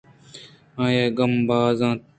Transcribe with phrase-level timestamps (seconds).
[0.81, 2.01] آئیءِ گم باز اَنت